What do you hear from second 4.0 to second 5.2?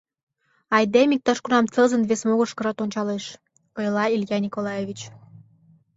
Илья Николаевич.